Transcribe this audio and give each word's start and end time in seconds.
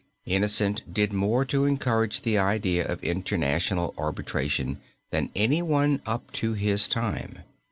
Innocent 0.25 0.91
did 0.91 1.13
more 1.13 1.45
to 1.45 1.65
encourage 1.65 2.21
the 2.21 2.35
idea 2.39 2.83
of 2.87 3.03
international 3.03 3.93
arbitration 3.99 4.81
than 5.11 5.29
anyone 5.35 6.01
up 6.07 6.31
to 6.33 6.53
his 6.53 6.87
time. 6.87 7.43